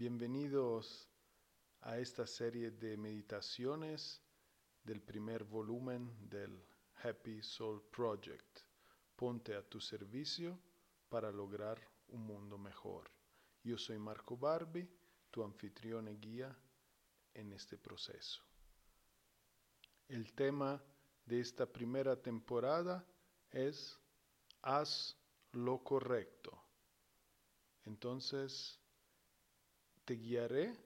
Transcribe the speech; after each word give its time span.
Bienvenidos 0.00 1.06
a 1.82 1.98
esta 1.98 2.26
serie 2.26 2.70
de 2.70 2.96
meditaciones 2.96 4.22
del 4.82 5.02
primer 5.02 5.44
volumen 5.44 6.10
del 6.26 6.58
Happy 7.02 7.42
Soul 7.42 7.82
Project. 7.82 8.60
Ponte 9.14 9.54
a 9.54 9.62
tu 9.62 9.78
servicio 9.78 10.58
para 11.10 11.30
lograr 11.30 11.78
un 12.08 12.22
mundo 12.22 12.56
mejor. 12.56 13.10
Yo 13.62 13.76
soy 13.76 13.98
Marco 13.98 14.38
Barbi, 14.38 14.88
tu 15.30 15.44
anfitrión 15.44 16.08
y 16.08 16.16
guía 16.16 16.58
en 17.34 17.52
este 17.52 17.76
proceso. 17.76 18.42
El 20.08 20.32
tema 20.32 20.82
de 21.26 21.40
esta 21.40 21.66
primera 21.66 22.16
temporada 22.16 23.06
es 23.50 24.00
Haz 24.62 25.14
lo 25.52 25.84
correcto. 25.84 26.58
Entonces, 27.84 28.80
te 30.10 30.16
guiaré 30.16 30.76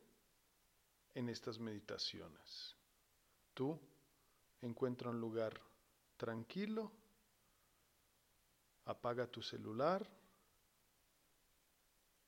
en 1.15 1.31
estas 1.31 1.59
meditaciones. 1.59 2.77
Tú 3.55 3.81
encuentra 4.61 5.09
un 5.09 5.19
lugar 5.19 5.59
tranquilo, 6.19 6.93
apaga 8.85 9.27
tu 9.27 9.41
celular, 9.41 10.07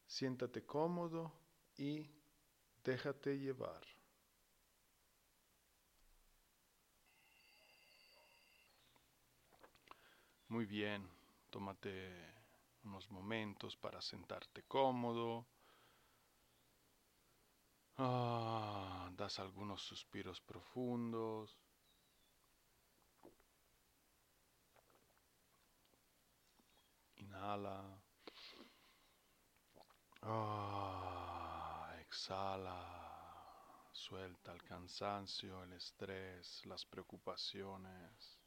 siéntate 0.06 0.64
cómodo 0.64 1.30
y 1.76 2.10
déjate 2.82 3.38
llevar. 3.38 3.82
Muy 10.48 10.64
bien, 10.64 11.06
tómate 11.50 12.32
unos 12.84 13.10
momentos 13.10 13.76
para 13.76 14.00
sentarte 14.00 14.62
cómodo. 14.62 15.44
Ah, 17.98 19.08
das 19.16 19.38
algunos 19.38 19.80
suspiros 19.82 20.40
profundos. 20.40 21.56
Inhala. 27.16 27.98
Ah, 30.22 31.94
exhala. 32.00 32.96
Suelta 33.92 34.52
el 34.52 34.62
cansancio, 34.62 35.62
el 35.62 35.72
estrés, 35.72 36.66
las 36.66 36.84
preocupaciones. 36.84 38.38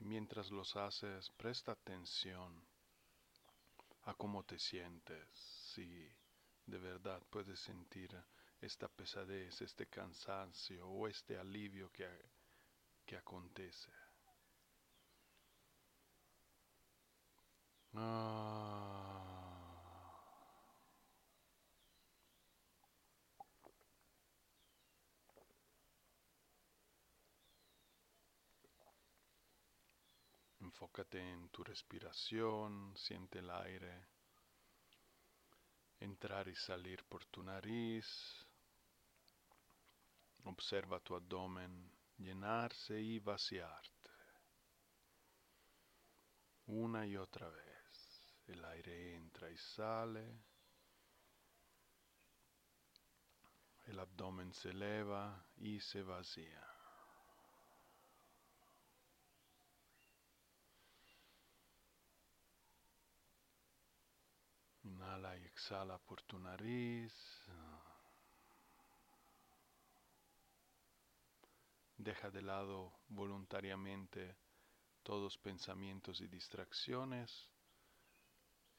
Y 0.00 0.01
mientras 0.12 0.50
los 0.50 0.76
haces, 0.76 1.30
presta 1.38 1.72
atención 1.72 2.52
a 4.02 4.12
cómo 4.12 4.42
te 4.44 4.58
sientes. 4.58 5.26
Si 5.72 6.06
de 6.66 6.78
verdad 6.78 7.22
puedes 7.30 7.58
sentir 7.60 8.14
esta 8.60 8.88
pesadez, 8.88 9.62
este 9.62 9.86
cansancio 9.86 10.86
o 10.86 11.08
este 11.08 11.38
alivio 11.38 11.90
que, 11.90 12.06
que 13.06 13.16
acontece. 13.16 13.90
Ah. 17.94 19.01
Enfócate 30.72 31.20
en 31.20 31.48
tu 31.50 31.62
respiración, 31.62 32.96
siente 32.96 33.38
el 33.38 33.50
aire 33.50 34.12
entrar 36.02 36.48
y 36.48 36.54
salir 36.54 37.04
por 37.04 37.24
tu 37.26 37.42
nariz. 37.42 38.06
Observa 40.44 40.98
tu 41.00 41.14
abdomen 41.14 41.92
llenarse 42.18 43.00
y 43.00 43.18
vaciarte. 43.20 44.10
Una 46.66 47.06
y 47.06 47.16
otra 47.16 47.48
vez. 47.48 48.42
El 48.48 48.64
aire 48.64 49.14
entra 49.14 49.50
y 49.50 49.56
sale. 49.56 50.26
El 53.86 53.98
abdomen 53.98 54.52
se 54.52 54.70
eleva 54.70 55.44
y 55.56 55.80
se 55.80 56.02
vacía. 56.02 56.66
Inhala 64.84 65.36
y 65.36 65.44
exhala 65.62 65.96
por 65.96 66.20
tu 66.22 66.40
nariz. 66.40 67.14
Deja 71.96 72.30
de 72.30 72.42
lado 72.42 72.92
voluntariamente 73.06 74.36
todos 75.04 75.38
pensamientos 75.38 76.20
y 76.20 76.26
distracciones, 76.26 77.48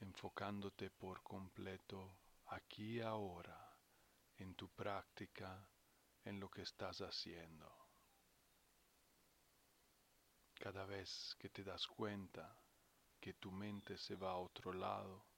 enfocándote 0.02 0.90
por 0.90 1.24
completo 1.24 2.18
aquí 2.48 2.98
y 2.98 3.02
ahora, 3.02 3.58
en 4.36 4.54
tu 4.54 4.68
práctica, 4.68 5.66
en 6.26 6.38
lo 6.38 6.50
que 6.50 6.64
estás 6.64 7.00
haciendo. 7.00 7.72
Cada 10.56 10.86
vez 10.86 11.34
que 11.40 11.48
te 11.48 11.64
das 11.64 11.88
cuenta 11.88 12.54
que 13.22 13.36
tu 13.36 13.54
mente 13.54 13.98
se 13.98 14.18
va 14.18 14.32
a 14.32 14.36
otro 14.36 14.74
lado, 14.74 15.33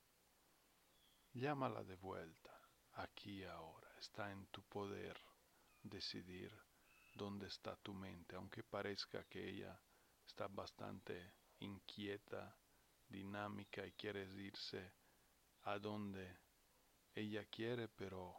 Llámala 1.36 1.84
de 1.84 1.98
vuelta, 1.98 2.58
aquí 2.94 3.44
ahora. 3.44 3.90
Está 4.00 4.32
en 4.32 4.46
tu 4.48 4.64
poder 4.64 5.20
decidir 5.84 6.50
dónde 7.14 7.48
está 7.48 7.76
tu 7.76 7.94
mente, 7.94 8.38
aunque 8.38 8.64
parezca 8.64 9.26
que 9.26 9.50
ella 9.50 9.78
está 10.26 10.48
bastante 10.48 11.34
inquieta, 11.60 12.58
dinámica 13.10 13.86
y 13.86 13.92
quiere 13.92 14.24
irse 14.34 14.94
a 15.64 15.78
donde 15.78 16.38
ella 17.14 17.44
quiere, 17.50 17.90
pero 17.90 18.34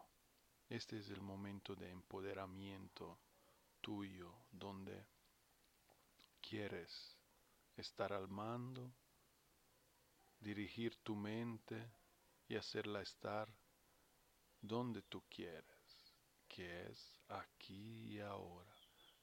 este 0.70 0.98
es 0.98 1.10
el 1.10 1.20
momento 1.20 1.76
de 1.76 1.90
empoderamiento 1.90 3.20
tuyo, 3.82 4.46
donde 4.50 5.06
quieres 6.40 7.18
estar 7.76 8.14
al 8.14 8.28
mando, 8.28 8.90
dirigir 10.40 10.96
tu 11.02 11.14
mente, 11.14 11.92
y 12.48 12.56
hacerla 12.56 13.02
estar 13.02 13.48
donde 14.60 15.02
tú 15.02 15.22
quieres, 15.28 16.14
que 16.48 16.86
es 16.86 17.20
aquí 17.28 18.14
y 18.14 18.20
ahora, 18.20 18.74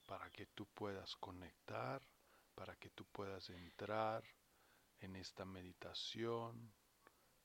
para 0.05 0.29
que 0.29 0.45
tú 0.47 0.65
puedas 0.67 1.15
conectar, 1.15 2.01
para 2.55 2.75
que 2.75 2.89
tú 2.89 3.05
puedas 3.05 3.49
entrar 3.49 4.23
en 4.99 5.15
esta 5.15 5.45
meditación, 5.45 6.73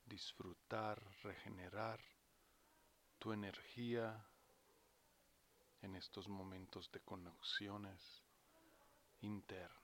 disfrutar, 0.05 1.03
regenerar 1.23 2.01
tu 3.19 3.33
energía 3.33 4.25
en 5.83 5.97
estos 5.97 6.29
momentos 6.29 6.91
de 6.93 7.01
conexiones 7.01 8.25
internas. 9.21 9.79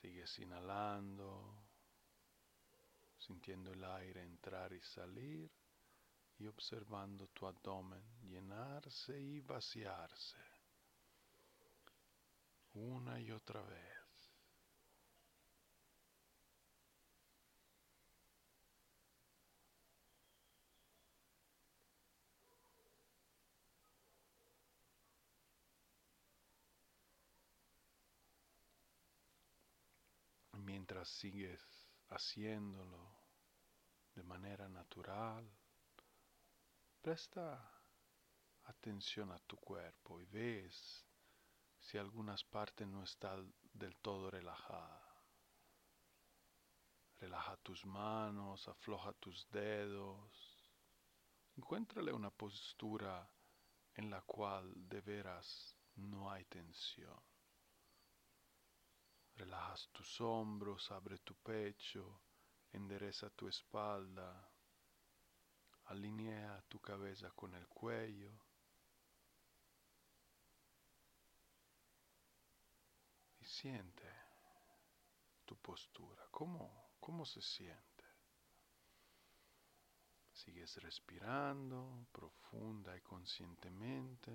Sigues 0.00 0.38
inhalando 0.38 1.67
sintiendo 3.28 3.72
el 3.72 3.84
aire 3.84 4.22
entrar 4.22 4.72
y 4.72 4.80
salir 4.80 5.50
y 6.38 6.46
observando 6.46 7.28
tu 7.28 7.46
abdomen 7.46 8.02
llenarse 8.22 9.20
y 9.20 9.40
vaciarse 9.40 10.38
una 12.72 13.20
y 13.20 13.30
otra 13.30 13.60
vez. 13.62 13.98
mientras 30.68 31.08
sigues 31.08 31.62
haciéndolo, 32.10 33.17
de 34.18 34.24
manera 34.24 34.68
natural, 34.68 35.48
presta 37.00 37.72
atención 38.64 39.30
a 39.30 39.38
tu 39.38 39.56
cuerpo 39.58 40.20
y 40.20 40.24
ves 40.24 41.06
si 41.78 41.98
algunas 41.98 42.42
partes 42.42 42.88
no 42.88 43.04
están 43.04 43.54
del 43.72 43.96
todo 43.98 44.28
relajadas. 44.28 45.04
Relaja 47.20 47.56
tus 47.58 47.86
manos, 47.86 48.66
afloja 48.66 49.12
tus 49.12 49.48
dedos. 49.50 50.66
Encuéntrale 51.56 52.12
una 52.12 52.30
postura 52.30 53.30
en 53.94 54.10
la 54.10 54.22
cual 54.22 54.72
de 54.88 55.00
veras 55.00 55.76
no 55.94 56.28
hay 56.28 56.44
tensión. 56.46 57.22
Relajas 59.36 59.88
tus 59.92 60.20
hombros, 60.20 60.90
abre 60.90 61.18
tu 61.18 61.36
pecho, 61.36 62.20
endereza 62.72 63.30
tu 63.30 63.48
espalda, 63.48 64.48
alinea 65.86 66.62
tu 66.68 66.80
cabeza 66.80 67.30
con 67.30 67.54
el 67.54 67.66
cuello. 67.68 68.32
Y 73.40 73.44
siente 73.44 74.04
tu 75.44 75.56
postura, 75.56 76.26
cómo, 76.30 76.90
cómo 77.00 77.24
se 77.24 77.40
siente. 77.40 78.04
Sigues 80.32 80.76
respirando 80.76 82.06
profunda 82.12 82.96
y 82.96 83.00
conscientemente 83.00 84.32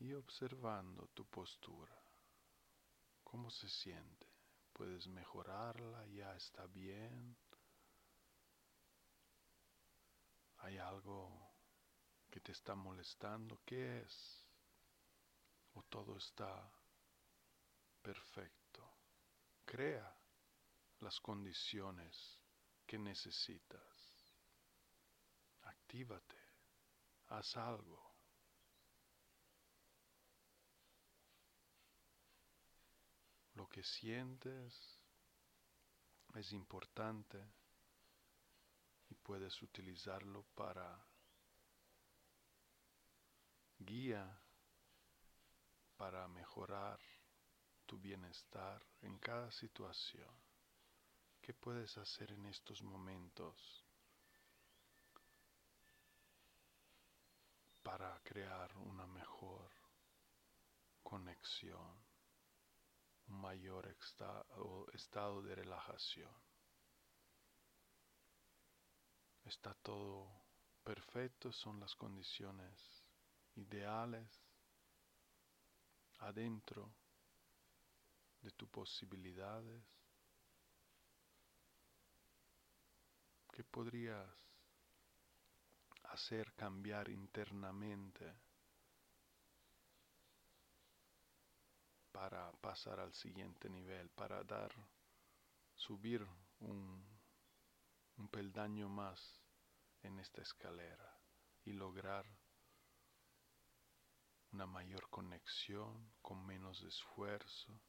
y 0.00 0.14
observando 0.14 1.08
tu 1.08 1.24
postura. 1.26 1.96
¿Cómo 3.22 3.50
se 3.50 3.68
siente? 3.68 4.29
¿Puedes 4.80 5.08
mejorarla? 5.08 6.06
¿Ya 6.06 6.34
está 6.36 6.66
bien? 6.68 7.36
¿Hay 10.60 10.78
algo 10.78 11.52
que 12.30 12.40
te 12.40 12.52
está 12.52 12.74
molestando? 12.74 13.60
¿Qué 13.66 14.00
es? 14.00 14.48
¿O 15.74 15.82
todo 15.82 16.16
está 16.16 16.72
perfecto? 18.00 18.90
Crea 19.66 20.16
las 21.00 21.20
condiciones 21.20 22.40
que 22.86 22.98
necesitas. 22.98 24.32
Actívate. 25.60 26.38
Haz 27.26 27.54
algo. 27.58 28.09
Que 33.70 33.82
sientes 33.82 35.00
es 36.34 36.52
importante 36.52 37.38
y 39.08 39.14
puedes 39.14 39.62
utilizarlo 39.62 40.44
para 40.54 40.98
guía 43.78 44.38
para 45.96 46.26
mejorar 46.28 46.98
tu 47.84 47.98
bienestar 47.98 48.82
en 49.02 49.18
cada 49.18 49.50
situación. 49.52 50.30
¿Qué 51.42 51.52
puedes 51.52 51.98
hacer 51.98 52.32
en 52.32 52.46
estos 52.46 52.82
momentos 52.82 53.84
para 57.82 58.18
crear 58.22 58.74
una 58.78 59.06
mejor 59.06 59.70
conexión? 61.02 62.09
Mayor 63.50 63.88
estado 64.92 65.42
de 65.42 65.56
relajación. 65.56 66.32
Está 69.44 69.74
todo 69.74 70.30
perfecto, 70.84 71.50
son 71.50 71.80
las 71.80 71.96
condiciones 71.96 73.04
ideales 73.56 74.30
adentro 76.20 76.94
de 78.40 78.52
tus 78.52 78.68
posibilidades. 78.68 79.82
¿Qué 83.52 83.64
podrías 83.64 84.32
hacer 86.04 86.52
cambiar 86.54 87.08
internamente? 87.10 88.32
Para 92.12 92.50
pasar 92.60 93.00
al 93.00 93.12
siguiente 93.14 93.68
nivel, 93.68 94.10
para 94.10 94.42
dar, 94.44 94.72
subir 95.74 96.26
un, 96.60 97.04
un 98.16 98.28
peldaño 98.28 98.88
más 98.88 99.40
en 100.02 100.18
esta 100.18 100.42
escalera 100.42 101.18
y 101.64 101.72
lograr 101.72 102.26
una 104.52 104.66
mayor 104.66 105.08
conexión 105.10 106.12
con 106.22 106.44
menos 106.44 106.82
esfuerzo, 106.82 107.80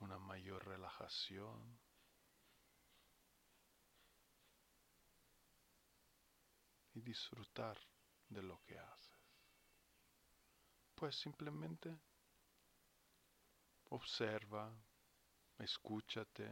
una 0.00 0.18
mayor 0.18 0.66
relajación. 0.66 1.78
Y 6.94 7.00
disfrutar 7.00 7.78
de 8.28 8.42
lo 8.42 8.60
que 8.64 8.76
haces. 8.76 9.18
Pues 10.96 11.14
simplemente 11.14 11.96
Observa, 13.90 14.70
escúchate, 15.58 16.48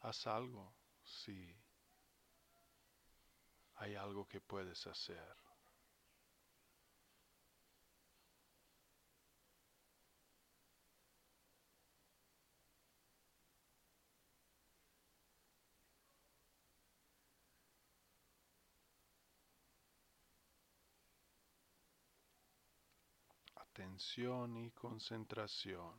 haz 0.00 0.26
algo 0.26 0.74
si 1.02 1.54
hay 3.76 3.94
algo 3.94 4.26
que 4.26 4.40
puedes 4.40 4.86
hacer. 4.86 5.43
Atención 23.74 24.56
y 24.56 24.70
concentración. 24.70 25.92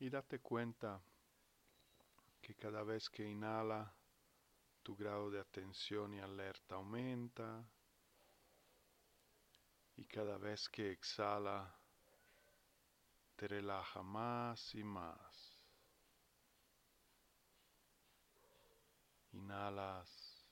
Y 0.00 0.08
date 0.08 0.38
cuenta 0.38 1.02
que 2.48 2.54
cada 2.54 2.82
vez 2.82 3.10
que 3.10 3.28
inhala, 3.28 3.94
tu 4.82 4.96
grado 4.96 5.30
de 5.30 5.38
atención 5.38 6.14
y 6.14 6.20
alerta 6.20 6.76
aumenta 6.76 7.62
y 9.96 10.06
cada 10.06 10.38
vez 10.38 10.66
que 10.70 10.90
exhala, 10.90 11.70
te 13.36 13.48
relaja 13.48 14.02
más 14.02 14.74
y 14.74 14.82
más. 14.82 15.60
Inhalas, 19.32 20.42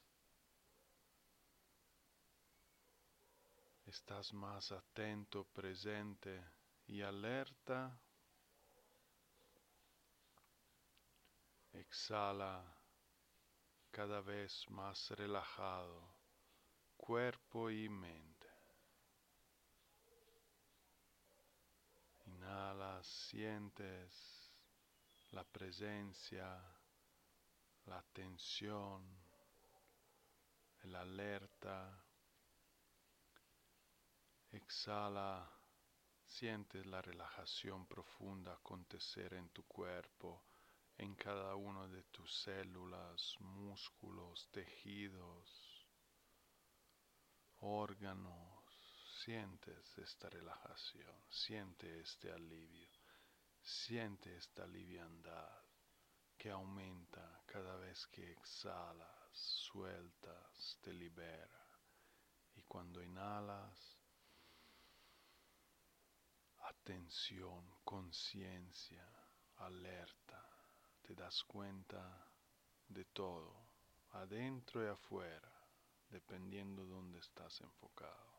estás 3.86 4.34
más 4.34 4.70
atento, 4.70 5.44
presente 5.46 6.44
y 6.88 7.00
alerta. 7.00 7.98
Exhala 11.78 12.64
cada 13.90 14.22
vez 14.22 14.64
más 14.70 15.10
relajado, 15.10 16.08
cuerpo 16.96 17.70
y 17.70 17.86
mente. 17.90 18.48
Inhala, 22.24 23.02
sientes 23.04 24.50
la 25.32 25.44
presencia, 25.44 26.62
la 27.84 27.98
atención, 27.98 29.04
el 30.82 30.94
alerta. 30.94 32.02
Exhala, 34.50 35.46
sientes 36.24 36.86
la 36.86 37.02
relajación 37.02 37.86
profunda 37.86 38.54
acontecer 38.54 39.34
en 39.34 39.50
tu 39.50 39.62
cuerpo 39.64 40.42
cada 41.26 41.56
uno 41.56 41.88
de 41.88 42.04
tus 42.04 42.32
células, 42.42 43.36
músculos, 43.40 44.48
tejidos, 44.52 45.88
órganos. 47.58 48.62
Sientes 49.24 49.98
esta 49.98 50.30
relajación, 50.30 51.16
siente 51.28 51.98
este 51.98 52.30
alivio, 52.30 52.92
siente 53.60 54.36
esta 54.36 54.68
liviandad 54.68 55.64
que 56.38 56.48
aumenta 56.48 57.42
cada 57.44 57.74
vez 57.74 58.06
que 58.06 58.30
exhalas, 58.30 59.36
sueltas, 59.36 60.78
te 60.80 60.92
libera. 60.92 61.66
Y 62.54 62.62
cuando 62.62 63.02
inhalas, 63.02 63.98
atención, 66.60 67.68
conciencia, 67.82 69.04
alerta, 69.56 70.45
te 71.06 71.14
das 71.14 71.44
cuenta 71.44 72.26
de 72.88 73.04
todo, 73.04 73.54
adentro 74.10 74.84
y 74.84 74.88
afuera, 74.88 75.52
dependiendo 76.08 76.84
de 76.84 76.90
dónde 76.90 77.20
estás 77.20 77.60
enfocado. 77.60 78.34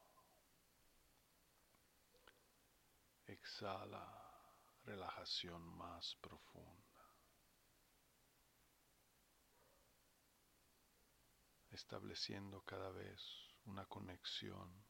Exhala 3.26 4.06
relajación 4.84 5.62
más 5.78 6.16
profunda. 6.16 6.76
Estableciendo 11.72 12.62
cada 12.64 12.90
vez 12.92 13.22
una 13.66 13.86
conexión 13.86 14.86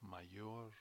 mayor 0.00 0.74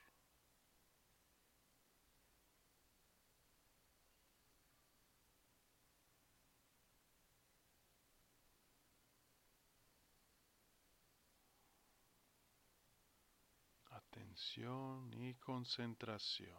atención 14.18 15.14
y 15.14 15.36
concentración. 15.36 16.58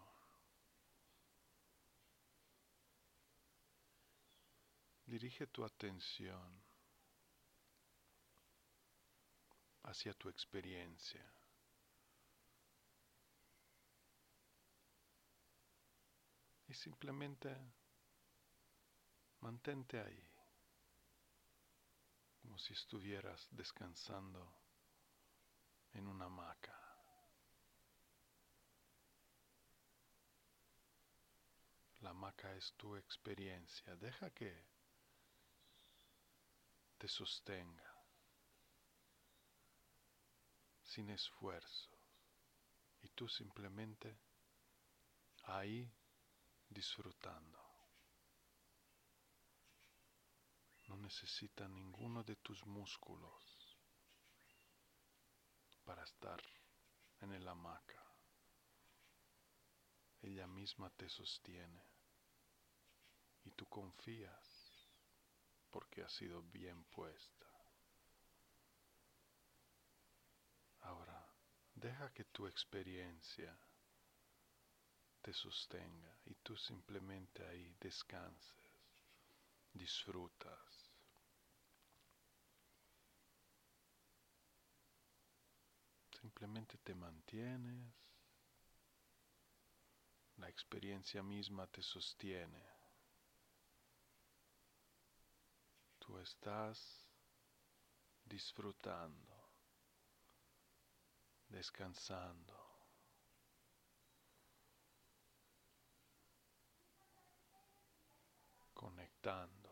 Dirige 5.06 5.46
tu 5.48 5.64
atención 5.64 6.62
hacia 9.84 10.12
tu 10.14 10.28
experiencia. 10.28 11.24
Y 16.68 16.74
simplemente 16.74 17.56
mantente 19.40 19.98
ahí, 19.98 20.30
como 22.42 22.58
si 22.58 22.74
estuvieras 22.74 23.48
descansando 23.50 24.52
en 25.94 26.06
una 26.06 26.26
hamaca. 26.26 26.77
La 32.08 32.12
hamaca 32.12 32.54
es 32.54 32.72
tu 32.72 32.96
experiencia. 32.96 33.94
Deja 33.96 34.30
que 34.30 34.64
te 36.96 37.06
sostenga 37.06 38.02
sin 40.82 41.10
esfuerzo. 41.10 41.90
Y 43.02 43.10
tú 43.10 43.28
simplemente 43.28 44.18
ahí 45.42 45.92
disfrutando. 46.70 47.62
No 50.86 50.96
necesita 50.96 51.68
ninguno 51.68 52.24
de 52.24 52.36
tus 52.36 52.64
músculos 52.64 53.76
para 55.84 56.04
estar 56.04 56.42
en 57.20 57.34
el 57.34 57.46
hamaca. 57.46 58.02
Ella 60.22 60.46
misma 60.46 60.88
te 60.88 61.06
sostiene 61.10 61.97
y 63.48 63.50
tú 63.52 63.66
confías 63.66 64.86
porque 65.70 66.02
ha 66.02 66.08
sido 66.08 66.42
bien 66.42 66.84
puesta. 66.84 67.46
Ahora, 70.80 71.26
deja 71.74 72.12
que 72.12 72.24
tu 72.24 72.46
experiencia 72.46 73.58
te 75.22 75.32
sostenga 75.32 76.14
y 76.26 76.34
tú 76.36 76.56
simplemente 76.56 77.46
ahí 77.46 77.74
descanses, 77.80 79.02
disfrutas. 79.72 80.90
Simplemente 86.20 86.76
te 86.78 86.94
mantienes, 86.94 87.94
la 90.36 90.48
experiencia 90.48 91.22
misma 91.22 91.66
te 91.66 91.82
sostiene. 91.82 92.77
Tú 96.08 96.16
estás 96.20 97.06
disfrutando, 98.24 99.50
descansando. 101.50 102.54
conectando. 108.72 109.68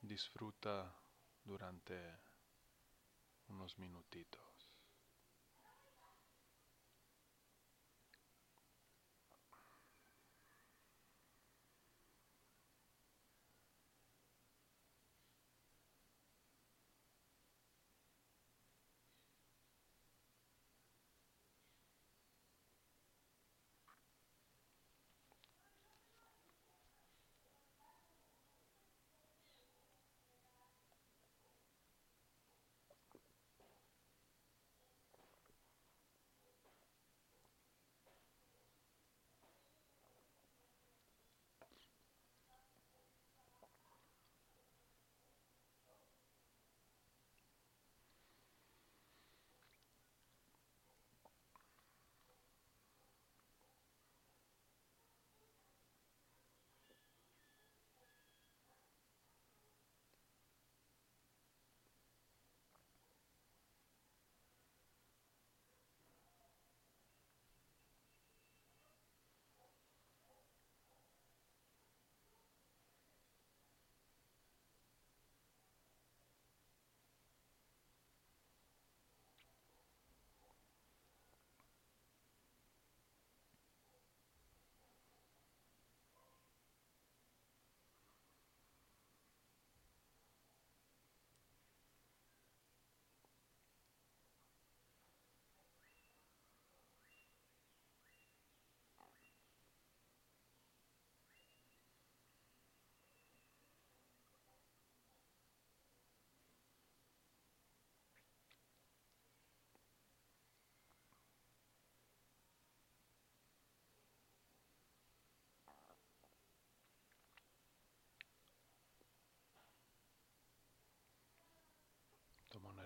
Disfruta 0.00 0.94
durante 1.42 2.18
unos 3.48 3.76
minutitos. 3.78 4.53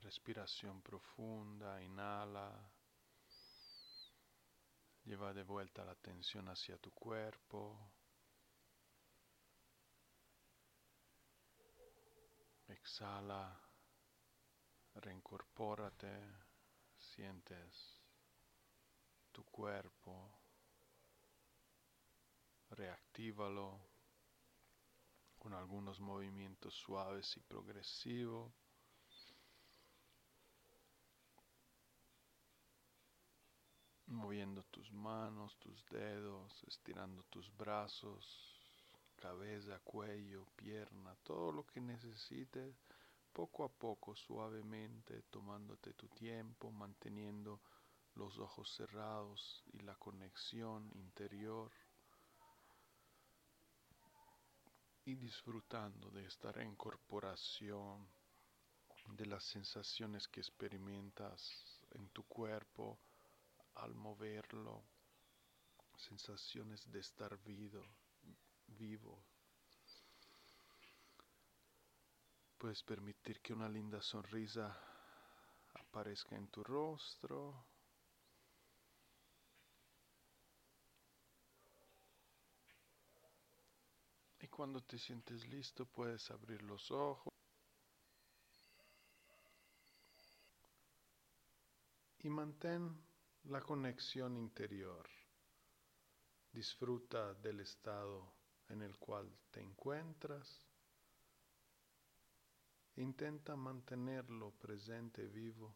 Respiración 0.09 0.81
profunda, 0.81 1.83
inhala. 1.83 2.51
Lleva 5.05 5.35
de 5.35 5.43
vuelta 5.43 5.85
la 5.85 5.93
atención 5.93 6.49
hacia 6.49 6.79
tu 6.79 6.91
cuerpo. 6.93 7.79
Exhala, 12.69 13.55
reincorpórate, 14.95 16.11
sientes 16.97 18.01
tu 19.31 19.45
cuerpo, 19.45 20.31
reactívalo 22.71 23.79
con 25.39 25.53
algunos 25.53 26.01
movimientos 26.01 26.73
suaves 26.73 27.37
y 27.37 27.41
progresivos. 27.41 28.68
Moviendo 34.09 34.63
tus 34.65 34.91
manos, 34.93 35.57
tus 35.59 35.85
dedos, 35.87 36.65
estirando 36.67 37.23
tus 37.25 37.55
brazos, 37.57 38.59
cabeza, 39.17 39.79
cuello, 39.81 40.47
pierna, 40.57 41.15
todo 41.23 41.53
lo 41.53 41.67
que 41.67 41.81
necesites, 41.81 42.75
poco 43.33 43.65
a 43.65 43.69
poco, 43.69 44.17
suavemente, 44.17 45.23
tomándote 45.31 45.93
tu 45.95 46.09
tiempo, 46.09 46.71
manteniendo 46.71 47.61
los 48.15 48.39
ojos 48.39 48.71
cerrados 48.75 49.63
y 49.73 49.81
la 49.81 49.95
conexión 49.95 50.91
interior 50.95 51.71
y 55.05 55.15
disfrutando 55.15 56.11
de 56.11 56.27
esta 56.27 56.51
reincorporación 56.53 58.07
de 59.17 59.27
las 59.27 59.45
sensaciones 59.45 60.29
que 60.29 60.41
experimentas 60.41 61.81
en 61.93 62.09
tu 62.09 62.25
cuerpo 62.25 62.99
al 63.79 63.95
moverlo, 63.95 64.83
sensaciones 65.97 66.91
de 66.91 67.01
estar 67.01 67.37
vivo, 67.43 67.85
vivo. 68.67 69.25
Puedes 72.57 72.83
permitir 72.83 73.41
que 73.41 73.53
una 73.53 73.69
linda 73.69 74.03
sonrisa 74.03 74.77
aparezca 75.75 76.37
en 76.37 76.49
tu 76.49 76.65
rostro. 76.65 77.67
Y 84.41 84.49
cuando 84.49 84.83
te 84.83 84.99
sientes 84.99 85.47
listo 85.47 85.87
puedes 85.87 86.31
abrir 86.31 86.63
los 86.63 86.91
ojos. 86.91 87.33
Y 92.21 92.29
mantén 92.29 93.08
la 93.49 93.63
conexión 93.63 94.37
interior. 94.37 95.09
Disfruta 96.53 97.33
del 97.35 97.61
estado 97.61 98.31
en 98.69 98.83
el 98.83 98.99
cual 98.99 99.35
te 99.51 99.61
encuentras. 99.61 100.67
Intenta 102.97 103.57
mantenerlo 103.57 104.51
presente 104.51 105.27
vivo 105.27 105.75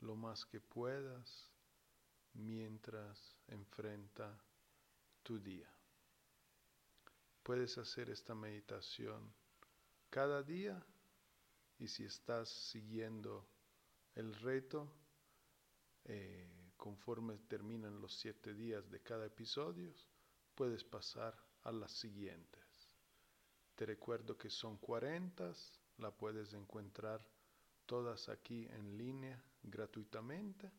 lo 0.00 0.14
más 0.14 0.46
que 0.46 0.60
puedas 0.60 1.50
mientras 2.34 3.36
enfrenta 3.48 4.40
tu 5.24 5.40
día. 5.40 5.68
Puedes 7.42 7.78
hacer 7.78 8.10
esta 8.10 8.34
meditación 8.36 9.34
cada 10.08 10.44
día 10.44 10.80
y 11.78 11.88
si 11.88 12.04
estás 12.04 12.48
siguiendo 12.48 13.48
el 14.14 14.34
reto, 14.34 14.92
eh, 16.04 16.57
conforme 16.78 17.36
terminan 17.48 18.00
los 18.00 18.14
siete 18.14 18.54
días 18.54 18.88
de 18.88 19.00
cada 19.00 19.26
episodio, 19.26 19.92
puedes 20.54 20.84
pasar 20.84 21.36
a 21.64 21.72
las 21.72 21.92
siguientes. 21.92 22.88
Te 23.74 23.84
recuerdo 23.84 24.38
que 24.38 24.48
son 24.48 24.78
40, 24.78 25.52
la 25.98 26.10
puedes 26.10 26.54
encontrar 26.54 27.20
todas 27.84 28.28
aquí 28.28 28.66
en 28.70 28.96
línea 28.96 29.42
gratuitamente 29.62 30.72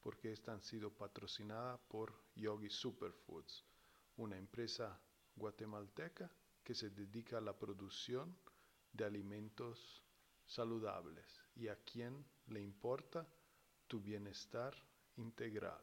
porque 0.00 0.32
estas 0.32 0.56
han 0.56 0.62
sido 0.62 0.90
patrocinadas 0.90 1.80
por 1.88 2.12
Yogi 2.34 2.68
Superfoods, 2.68 3.64
una 4.16 4.36
empresa 4.36 5.00
guatemalteca 5.34 6.30
que 6.62 6.74
se 6.74 6.90
dedica 6.90 7.38
a 7.38 7.40
la 7.40 7.58
producción 7.58 8.36
de 8.92 9.04
alimentos 9.04 10.04
saludables 10.44 11.40
y 11.54 11.68
a 11.68 11.76
quien 11.76 12.24
le 12.48 12.60
importa 12.60 13.26
tu 13.86 14.00
bienestar 14.00 14.74
integral. 15.16 15.82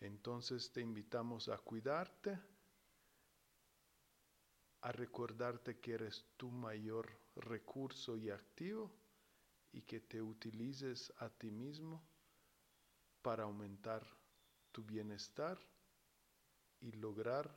Entonces 0.00 0.72
te 0.72 0.80
invitamos 0.80 1.48
a 1.48 1.58
cuidarte, 1.58 2.38
a 4.82 4.92
recordarte 4.92 5.78
que 5.78 5.92
eres 5.92 6.24
tu 6.36 6.50
mayor 6.50 7.10
recurso 7.36 8.16
y 8.16 8.30
activo 8.30 8.90
y 9.72 9.82
que 9.82 10.00
te 10.00 10.22
utilices 10.22 11.12
a 11.18 11.28
ti 11.28 11.50
mismo 11.50 12.02
para 13.22 13.44
aumentar 13.44 14.06
tu 14.72 14.82
bienestar 14.82 15.58
y 16.80 16.92
lograr 16.92 17.54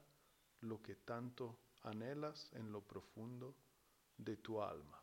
lo 0.60 0.82
que 0.82 0.96
tanto 0.96 1.58
anhelas 1.84 2.50
en 2.54 2.72
lo 2.72 2.82
profundo 2.82 3.56
de 4.18 4.38
tu 4.38 4.62
alma. 4.62 5.02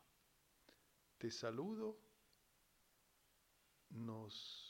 Te 1.19 1.31
saludo, 1.31 1.99
nos 3.91 4.70